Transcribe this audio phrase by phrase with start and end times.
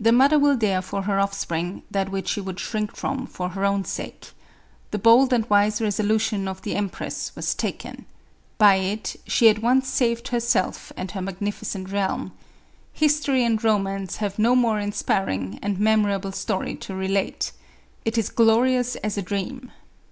[0.00, 3.64] The mother will dare for her offspring that which she would shrink from, for her
[3.64, 4.32] own sake.
[4.90, 8.06] The bold and wise resolution of the empress was taken.
[8.58, 12.32] By it, she at once saved herself and her magnificent realm.
[12.92, 17.52] His tory and romance have no more inspiring and memor able story to relate.
[18.04, 19.70] It is glorious as a dream.